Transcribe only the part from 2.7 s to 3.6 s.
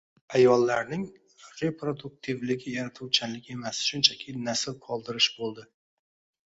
yaratuvchanlik